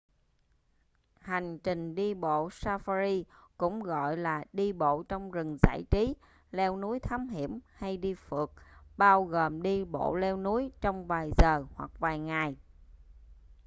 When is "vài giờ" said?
11.07-11.65